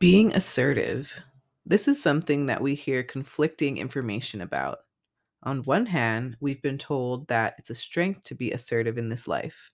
Being 0.00 0.32
assertive. 0.34 1.20
This 1.64 1.86
is 1.86 2.02
something 2.02 2.46
that 2.46 2.60
we 2.62 2.74
hear 2.74 3.04
conflicting 3.04 3.78
information 3.78 4.40
about. 4.40 4.80
On 5.44 5.62
one 5.62 5.86
hand, 5.86 6.36
we've 6.40 6.62
been 6.62 6.78
told 6.78 7.28
that 7.28 7.54
it's 7.58 7.70
a 7.70 7.74
strength 7.76 8.24
to 8.24 8.34
be 8.34 8.52
assertive 8.52 8.98
in 8.98 9.08
this 9.10 9.28
life, 9.28 9.70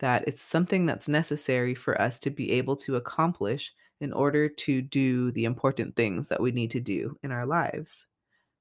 that 0.00 0.26
it's 0.28 0.42
something 0.42 0.86
that's 0.86 1.08
necessary 1.08 1.74
for 1.74 2.00
us 2.00 2.18
to 2.20 2.30
be 2.30 2.52
able 2.52 2.76
to 2.76 2.96
accomplish 2.96 3.72
in 4.00 4.12
order 4.12 4.48
to 4.48 4.82
do 4.82 5.32
the 5.32 5.44
important 5.46 5.96
things 5.96 6.28
that 6.28 6.40
we 6.42 6.52
need 6.52 6.70
to 6.72 6.80
do 6.80 7.16
in 7.22 7.32
our 7.32 7.46
lives. 7.46 8.06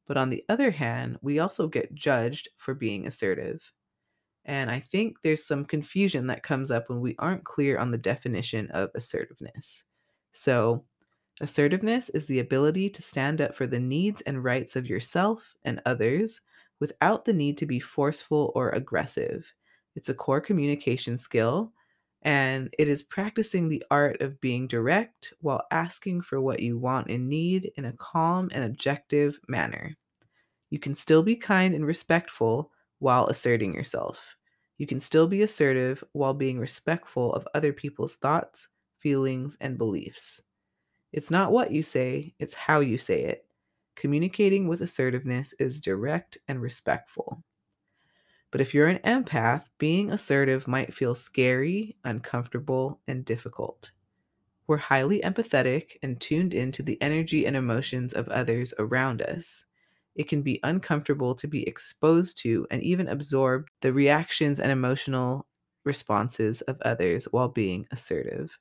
But 0.07 0.17
on 0.17 0.29
the 0.31 0.45
other 0.49 0.71
hand, 0.71 1.19
we 1.21 1.39
also 1.39 1.67
get 1.67 1.95
judged 1.95 2.49
for 2.57 2.73
being 2.75 3.07
assertive. 3.07 3.71
And 4.45 4.71
I 4.71 4.79
think 4.79 5.21
there's 5.21 5.45
some 5.45 5.65
confusion 5.65 6.27
that 6.27 6.43
comes 6.43 6.71
up 6.71 6.89
when 6.89 7.01
we 7.01 7.15
aren't 7.19 7.43
clear 7.45 7.77
on 7.77 7.91
the 7.91 7.97
definition 7.97 8.69
of 8.71 8.89
assertiveness. 8.95 9.83
So, 10.31 10.85
Assertiveness 11.41 12.09
is 12.11 12.27
the 12.27 12.39
ability 12.39 12.87
to 12.91 13.01
stand 13.01 13.41
up 13.41 13.55
for 13.55 13.65
the 13.65 13.79
needs 13.79 14.21
and 14.21 14.43
rights 14.43 14.75
of 14.75 14.87
yourself 14.87 15.55
and 15.63 15.81
others 15.87 16.39
without 16.79 17.25
the 17.25 17.33
need 17.33 17.57
to 17.57 17.65
be 17.65 17.79
forceful 17.79 18.51
or 18.53 18.69
aggressive. 18.69 19.51
It's 19.95 20.09
a 20.09 20.13
core 20.13 20.39
communication 20.39 21.17
skill, 21.17 21.73
and 22.21 22.69
it 22.77 22.87
is 22.87 23.01
practicing 23.01 23.67
the 23.67 23.83
art 23.89 24.21
of 24.21 24.39
being 24.39 24.67
direct 24.67 25.33
while 25.41 25.65
asking 25.71 26.21
for 26.21 26.39
what 26.39 26.59
you 26.59 26.77
want 26.77 27.09
and 27.09 27.27
need 27.27 27.71
in 27.75 27.85
a 27.85 27.93
calm 27.93 28.51
and 28.53 28.63
objective 28.63 29.39
manner. 29.47 29.97
You 30.69 30.77
can 30.77 30.93
still 30.93 31.23
be 31.23 31.35
kind 31.35 31.73
and 31.73 31.87
respectful 31.87 32.71
while 32.99 33.25
asserting 33.25 33.73
yourself. 33.73 34.37
You 34.77 34.85
can 34.85 34.99
still 34.99 35.27
be 35.27 35.41
assertive 35.41 36.03
while 36.11 36.35
being 36.35 36.59
respectful 36.59 37.33
of 37.33 37.47
other 37.55 37.73
people's 37.73 38.15
thoughts, 38.15 38.67
feelings, 38.99 39.57
and 39.59 39.79
beliefs. 39.79 40.43
It's 41.11 41.31
not 41.31 41.51
what 41.51 41.71
you 41.71 41.83
say, 41.83 42.33
it's 42.39 42.55
how 42.55 42.79
you 42.79 42.97
say 42.97 43.23
it. 43.23 43.45
Communicating 43.95 44.67
with 44.67 44.81
assertiveness 44.81 45.53
is 45.59 45.81
direct 45.81 46.37
and 46.47 46.61
respectful. 46.61 47.43
But 48.51 48.61
if 48.61 48.73
you're 48.73 48.87
an 48.87 48.99
empath, 48.99 49.65
being 49.77 50.11
assertive 50.11 50.67
might 50.67 50.93
feel 50.93 51.15
scary, 51.15 51.95
uncomfortable, 52.03 52.99
and 53.07 53.23
difficult. 53.23 53.91
We're 54.67 54.77
highly 54.77 55.21
empathetic 55.21 55.97
and 56.01 56.19
tuned 56.19 56.53
into 56.53 56.83
the 56.83 57.01
energy 57.01 57.45
and 57.45 57.55
emotions 57.55 58.13
of 58.13 58.27
others 58.29 58.73
around 58.79 59.21
us. 59.21 59.65
It 60.15 60.27
can 60.27 60.41
be 60.41 60.59
uncomfortable 60.63 61.35
to 61.35 61.47
be 61.47 61.67
exposed 61.67 62.37
to 62.39 62.67
and 62.69 62.81
even 62.83 63.07
absorb 63.07 63.67
the 63.81 63.93
reactions 63.93 64.59
and 64.59 64.71
emotional 64.71 65.47
responses 65.83 66.61
of 66.61 66.79
others 66.81 67.25
while 67.31 67.49
being 67.49 67.87
assertive. 67.91 68.57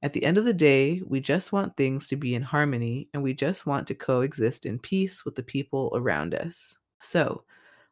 At 0.00 0.12
the 0.12 0.22
end 0.24 0.38
of 0.38 0.44
the 0.44 0.52
day, 0.52 1.02
we 1.04 1.18
just 1.18 1.50
want 1.50 1.76
things 1.76 2.06
to 2.08 2.16
be 2.16 2.36
in 2.36 2.42
harmony 2.42 3.08
and 3.12 3.20
we 3.20 3.34
just 3.34 3.66
want 3.66 3.88
to 3.88 3.96
coexist 3.96 4.64
in 4.64 4.78
peace 4.78 5.24
with 5.24 5.34
the 5.34 5.42
people 5.42 5.90
around 5.92 6.34
us. 6.34 6.78
So, 7.00 7.42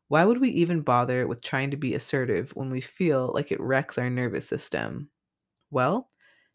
why 0.07 0.25
would 0.25 0.41
we 0.41 0.51
even 0.51 0.83
bother 0.83 1.27
with 1.27 1.43
trying 1.43 1.73
to 1.73 1.77
be 1.77 1.95
assertive 1.95 2.53
when 2.53 2.71
we 2.71 2.81
feel 2.81 3.33
like 3.34 3.51
it 3.51 3.61
wrecks 3.61 3.99
our 3.99 4.09
nervous 4.09 4.47
system? 4.47 5.11
Well, 5.73 6.09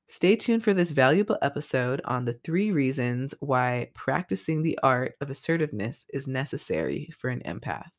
stay 0.08 0.38
tuned 0.38 0.64
for 0.64 0.74
this 0.74 0.92
valuable 0.92 1.38
episode 1.42 2.02
on 2.06 2.24
the 2.24 2.40
three 2.46 2.72
reasons 2.72 3.34
why 3.42 3.90
practicing 3.94 4.62
the 4.62 4.80
art 4.84 5.16
of 5.20 5.30
assertiveness 5.30 6.06
is 6.14 6.30
necessary 6.30 7.12
for 7.18 7.30
an 7.30 7.42
empath. 7.46 7.92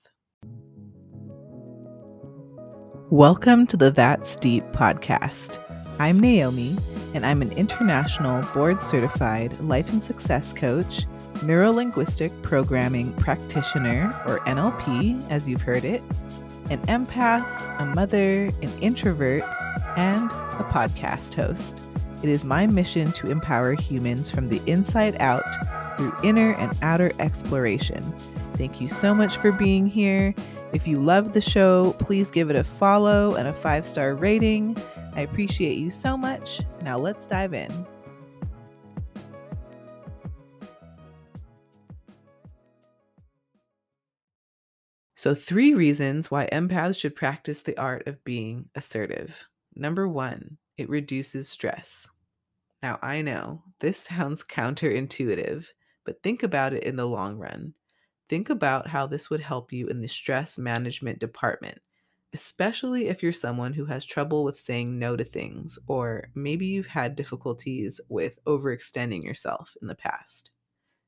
Welcome 3.11 3.67
to 3.67 3.77
the 3.77 3.91
That's 3.91 4.39
Deep 4.39 4.65
podcast. 4.73 5.59
I'm 5.99 6.19
Naomi, 6.19 6.77
and 7.15 7.25
I'm 7.25 7.43
an 7.43 7.53
international 7.53 8.43
board 8.55 8.83
certified 8.83 9.59
life 9.61 9.93
and 9.93 10.03
success 10.03 10.53
coach, 10.53 11.07
neurolinguistic 11.35 12.43
programming 12.43 13.13
practitioner, 13.15 14.09
or 14.27 14.41
NLP, 14.41 15.29
as 15.31 15.49
you've 15.49 15.61
heard 15.61 15.85
it, 15.85 16.03
an 16.71 16.81
empath, 16.87 17.47
a 17.81 17.87
mother, 17.87 18.47
an 18.63 18.79
introvert, 18.81 19.45
and 19.97 20.31
a 20.31 20.67
podcast 20.71 21.35
host. 21.35 21.79
It 22.23 22.29
is 22.29 22.45
my 22.45 22.67
mission 22.67 23.13
to 23.13 23.31
empower 23.31 23.75
humans 23.75 24.31
from 24.31 24.49
the 24.49 24.61
inside 24.67 25.17
out 25.21 25.45
through 25.99 26.15
inner 26.25 26.55
and 26.55 26.77
outer 26.83 27.13
exploration. 27.19 28.03
Thank 28.63 28.81
you 28.81 28.87
so 28.87 29.13
much 29.13 29.39
for 29.39 29.51
being 29.51 29.89
here. 29.89 30.33
If 30.73 30.87
you 30.87 31.01
love 31.01 31.33
the 31.33 31.41
show, 31.41 31.95
please 31.95 32.31
give 32.31 32.49
it 32.49 32.55
a 32.55 32.63
follow 32.63 33.35
and 33.35 33.49
a 33.49 33.53
five 33.53 33.85
star 33.85 34.15
rating. 34.15 34.77
I 35.17 35.23
appreciate 35.23 35.79
you 35.79 35.91
so 35.91 36.17
much. 36.17 36.61
Now 36.81 36.97
let's 36.97 37.27
dive 37.27 37.55
in. 37.55 37.73
So, 45.17 45.35
three 45.35 45.75
reasons 45.75 46.31
why 46.31 46.49
empaths 46.53 47.01
should 47.01 47.17
practice 47.17 47.63
the 47.63 47.77
art 47.77 48.07
of 48.07 48.23
being 48.23 48.69
assertive. 48.77 49.45
Number 49.75 50.07
one, 50.07 50.59
it 50.77 50.89
reduces 50.89 51.49
stress. 51.49 52.07
Now, 52.81 53.01
I 53.03 53.23
know 53.23 53.65
this 53.81 53.99
sounds 53.99 54.45
counterintuitive, 54.45 55.65
but 56.07 56.23
think 56.23 56.45
about 56.45 56.75
it 56.75 56.85
in 56.85 56.95
the 56.95 57.09
long 57.09 57.39
run. 57.39 57.75
Think 58.33 58.49
about 58.49 58.89
how 58.89 59.07
this 59.07 59.29
would 59.29 59.43
help 59.43 59.73
you 59.73 59.89
in 59.89 60.01
the 60.01 60.09
stress 60.09 60.57
management 60.57 61.19
department 61.19 61.79
especially 62.35 63.09
if 63.09 63.23
you're 63.23 63.33
someone 63.33 63.75
who 63.75 63.85
has 63.85 64.05
trouble 64.05 64.45
with 64.45 64.59
saying 64.59 64.99
no 64.99 65.17
to 65.17 65.25
things, 65.25 65.79
or 65.87 66.31
maybe 66.35 66.67
you've 66.67 66.87
had 66.87 67.15
difficulties 67.15 68.01
with 68.09 68.43
overextending 68.47 69.23
yourself 69.23 69.77
in 69.83 69.89
the 69.89 69.95
past. 69.95 70.51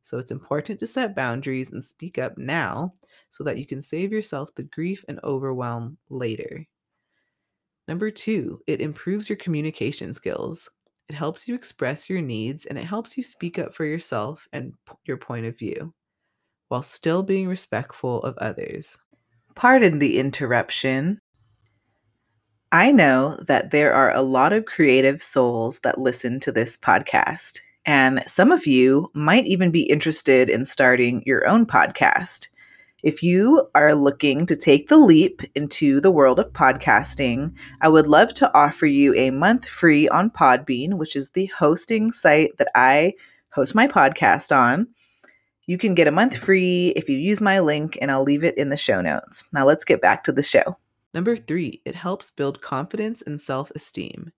So 0.03 0.19
it's 0.19 0.31
important 0.31 0.79
to 0.81 0.87
set 0.87 1.17
boundaries 1.17 1.71
and 1.73 1.83
speak 1.83 2.19
up 2.19 2.37
now 2.37 2.93
so 3.31 3.43
that 3.45 3.57
you 3.57 3.65
can 3.65 3.81
save 3.81 4.13
yourself 4.13 4.55
the 4.55 4.65
grief 4.65 5.03
and 5.09 5.19
overwhelm 5.25 5.97
later. 6.11 6.67
Number 7.89 8.11
two, 8.11 8.61
it 8.67 8.83
improves 8.83 9.31
your 9.31 9.37
communication 9.37 10.13
skills. 10.13 10.69
It 11.09 11.15
helps 11.15 11.49
you 11.49 11.55
express 11.55 12.11
your 12.11 12.21
needs 12.21 12.67
and 12.67 12.77
it 12.79 12.85
helps 12.85 13.17
you 13.17 13.23
speak 13.23 13.59
up 13.59 13.75
for 13.75 13.87
yourself 13.87 14.47
and 14.53 14.75
your 15.07 15.17
point 15.17 15.47
of 15.47 15.59
view 15.59 15.95
while 16.75 16.83
still 16.83 17.23
being 17.23 17.47
respectful 17.47 18.21
of 18.25 18.37
others. 18.39 18.99
Pardon 19.55 20.01
the 20.01 20.19
interruption. 20.19 21.21
I 22.73 22.91
know 22.91 23.39
that 23.47 23.71
there 23.71 23.95
are 23.95 24.13
a 24.13 24.23
lot 24.23 24.53
of 24.53 24.65
creative 24.65 25.23
souls 25.23 25.79
that 25.85 26.01
listen 26.01 26.41
to 26.41 26.51
this 26.51 26.77
podcast, 26.77 27.61
and 27.87 28.25
some 28.27 28.51
of 28.51 28.67
you 28.67 29.09
might 29.15 29.47
even 29.47 29.71
be 29.71 29.85
interested 29.85 30.51
in 30.51 30.65
starting 30.65 31.23
your 31.25 31.47
own 31.47 31.65
podcast. 31.65 32.49
If 33.05 33.23
you 33.23 33.69
are 33.77 33.95
looking 33.95 34.45
to 34.47 34.57
take 34.57 34.89
the 34.89 34.97
leap 34.97 35.43
into 35.55 36.01
the 36.01 36.11
world 36.11 36.41
of 36.41 36.53
podcasting, 36.55 37.53
I 37.83 37.89
would 37.89 38.09
love 38.09 38.35
to 38.35 38.53
offer 38.53 38.87
you 38.87 39.15
a 39.15 39.31
month 39.31 39.65
free 39.65 40.09
on 40.09 40.29
Podbean, 40.29 40.95
which 40.95 41.15
is 41.15 41.31
the 41.31 41.47
hosting 41.57 42.11
site 42.11 42.57
that 42.57 42.73
I 42.75 43.13
host 43.51 43.77
my 43.77 43.87
podcast 43.87 44.51
on. 44.51 44.89
You 45.67 45.79
can 45.79 45.95
get 45.95 46.07
a 46.07 46.13
month 46.13 46.37
free 46.37 46.93
if 46.95 47.09
you 47.09 47.17
use 47.17 47.41
my 47.41 47.61
link, 47.61 47.97
and 48.01 48.11
I'll 48.11 48.23
leave 48.23 48.45
it 48.45 48.59
in 48.59 48.69
the 48.69 48.77
show 48.77 49.01
notes. 49.01 49.51
Now 49.53 49.65
let's 49.65 49.85
get 49.85 50.03
back 50.03 50.25
to 50.25 50.33
the 50.33 50.43
show. 50.43 50.77
Number 51.15 51.37
three, 51.37 51.81
it 51.85 51.95
helps 51.95 52.31
build 52.31 52.61
confidence 52.61 53.23
and 53.23 53.41
self 53.41 53.71
esteem. 53.75 54.33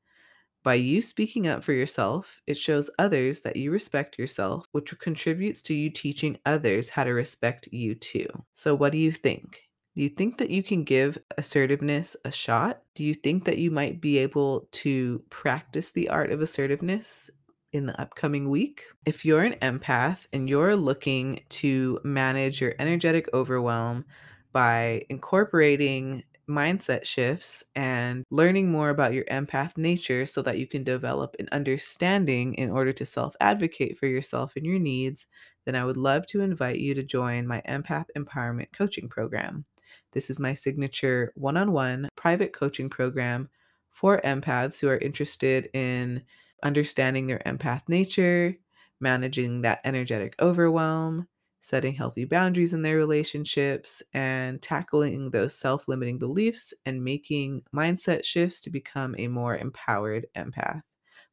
By 0.62 0.74
you 0.74 1.00
speaking 1.00 1.46
up 1.46 1.64
for 1.64 1.72
yourself, 1.72 2.40
it 2.46 2.56
shows 2.56 2.90
others 2.98 3.40
that 3.40 3.56
you 3.56 3.70
respect 3.70 4.18
yourself, 4.18 4.66
which 4.72 4.96
contributes 4.98 5.62
to 5.62 5.74
you 5.74 5.90
teaching 5.90 6.38
others 6.44 6.90
how 6.90 7.04
to 7.04 7.10
respect 7.10 7.68
you 7.72 7.94
too. 7.94 8.26
So, 8.54 8.74
what 8.74 8.92
do 8.92 8.98
you 8.98 9.12
think? 9.12 9.62
Do 9.94 10.02
you 10.02 10.08
think 10.08 10.38
that 10.38 10.50
you 10.50 10.62
can 10.62 10.84
give 10.84 11.18
assertiveness 11.38 12.16
a 12.24 12.30
shot? 12.30 12.82
Do 12.94 13.02
you 13.02 13.14
think 13.14 13.44
that 13.46 13.58
you 13.58 13.70
might 13.70 14.00
be 14.00 14.18
able 14.18 14.68
to 14.72 15.22
practice 15.30 15.90
the 15.90 16.08
art 16.08 16.30
of 16.30 16.42
assertiveness 16.42 17.30
in 17.76 17.86
the 17.86 18.00
upcoming 18.00 18.48
week. 18.48 18.84
If 19.04 19.24
you're 19.24 19.44
an 19.44 19.56
empath 19.62 20.26
and 20.32 20.48
you're 20.48 20.76
looking 20.76 21.40
to 21.50 22.00
manage 22.02 22.60
your 22.60 22.74
energetic 22.78 23.28
overwhelm 23.32 24.04
by 24.52 25.04
incorporating 25.08 26.24
mindset 26.48 27.04
shifts 27.04 27.64
and 27.74 28.24
learning 28.30 28.70
more 28.70 28.90
about 28.90 29.12
your 29.12 29.24
empath 29.24 29.76
nature 29.76 30.26
so 30.26 30.42
that 30.42 30.58
you 30.58 30.66
can 30.66 30.84
develop 30.84 31.34
an 31.38 31.48
understanding 31.52 32.54
in 32.54 32.70
order 32.70 32.92
to 32.92 33.04
self 33.04 33.34
advocate 33.40 33.98
for 33.98 34.06
yourself 34.06 34.52
and 34.56 34.64
your 34.64 34.78
needs, 34.78 35.26
then 35.64 35.74
I 35.74 35.84
would 35.84 35.96
love 35.96 36.26
to 36.26 36.40
invite 36.40 36.78
you 36.78 36.94
to 36.94 37.02
join 37.02 37.46
my 37.46 37.60
Empath 37.68 38.06
Empowerment 38.16 38.72
Coaching 38.72 39.08
Program. 39.08 39.64
This 40.12 40.30
is 40.30 40.40
my 40.40 40.54
signature 40.54 41.32
one 41.34 41.56
on 41.56 41.72
one 41.72 42.08
private 42.16 42.52
coaching 42.52 42.88
program 42.88 43.50
for 43.90 44.20
empaths 44.22 44.80
who 44.80 44.88
are 44.88 44.98
interested 44.98 45.68
in 45.72 46.22
understanding 46.62 47.26
their 47.26 47.42
empath 47.46 47.82
nature, 47.88 48.56
managing 49.00 49.62
that 49.62 49.80
energetic 49.84 50.34
overwhelm, 50.40 51.26
setting 51.60 51.94
healthy 51.94 52.24
boundaries 52.24 52.72
in 52.72 52.82
their 52.82 52.96
relationships, 52.96 54.02
and 54.14 54.62
tackling 54.62 55.30
those 55.30 55.54
self 55.54 55.86
limiting 55.88 56.18
beliefs 56.18 56.72
and 56.84 57.04
making 57.04 57.62
mindset 57.74 58.24
shifts 58.24 58.60
to 58.62 58.70
become 58.70 59.14
a 59.18 59.28
more 59.28 59.56
empowered 59.56 60.26
empath. 60.36 60.82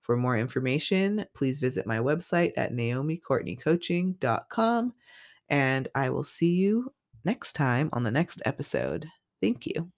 For 0.01 0.17
more 0.17 0.37
information, 0.37 1.25
please 1.33 1.59
visit 1.59 1.87
my 1.87 1.99
website 1.99 2.51
at 2.57 2.73
naomicourtneycoaching.com 2.73 4.93
and 5.49 5.87
I 5.95 6.09
will 6.09 6.23
see 6.23 6.55
you 6.55 6.93
next 7.23 7.53
time 7.53 7.89
on 7.93 8.03
the 8.03 8.11
next 8.11 8.41
episode. 8.45 9.07
Thank 9.41 9.65
you. 9.65 9.91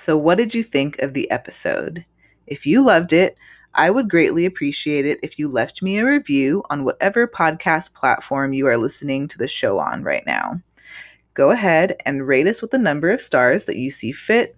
So, 0.00 0.16
what 0.16 0.38
did 0.38 0.54
you 0.54 0.62
think 0.62 0.98
of 1.00 1.12
the 1.12 1.30
episode? 1.30 2.06
If 2.46 2.64
you 2.64 2.80
loved 2.80 3.12
it, 3.12 3.36
I 3.74 3.90
would 3.90 4.08
greatly 4.08 4.46
appreciate 4.46 5.04
it 5.04 5.20
if 5.22 5.38
you 5.38 5.46
left 5.46 5.82
me 5.82 5.98
a 5.98 6.06
review 6.06 6.64
on 6.70 6.86
whatever 6.86 7.28
podcast 7.28 7.92
platform 7.92 8.54
you 8.54 8.66
are 8.66 8.78
listening 8.78 9.28
to 9.28 9.36
the 9.36 9.46
show 9.46 9.78
on 9.78 10.02
right 10.02 10.24
now. 10.26 10.62
Go 11.34 11.50
ahead 11.50 12.00
and 12.06 12.26
rate 12.26 12.46
us 12.46 12.62
with 12.62 12.70
the 12.70 12.78
number 12.78 13.10
of 13.10 13.20
stars 13.20 13.66
that 13.66 13.76
you 13.76 13.90
see 13.90 14.10
fit, 14.10 14.56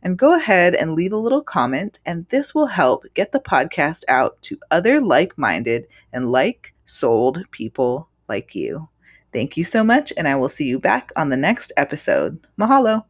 and 0.00 0.16
go 0.16 0.36
ahead 0.36 0.76
and 0.76 0.92
leave 0.94 1.12
a 1.12 1.16
little 1.16 1.42
comment, 1.42 1.98
and 2.06 2.28
this 2.28 2.54
will 2.54 2.66
help 2.66 3.04
get 3.14 3.32
the 3.32 3.40
podcast 3.40 4.04
out 4.06 4.40
to 4.42 4.60
other 4.70 5.00
like 5.00 5.36
minded 5.36 5.88
and 6.12 6.30
like 6.30 6.72
souled 6.84 7.44
people 7.50 8.08
like 8.28 8.54
you. 8.54 8.88
Thank 9.32 9.56
you 9.56 9.64
so 9.64 9.82
much, 9.82 10.12
and 10.16 10.28
I 10.28 10.36
will 10.36 10.48
see 10.48 10.66
you 10.68 10.78
back 10.78 11.10
on 11.16 11.30
the 11.30 11.36
next 11.36 11.72
episode. 11.76 12.38
Mahalo. 12.56 13.06